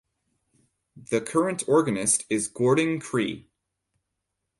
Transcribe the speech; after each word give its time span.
The 1.11 1.21
current 1.21 1.61
organist 1.67 2.25
is 2.27 2.47
Gordon 2.47 2.99
Cree. 2.99 3.47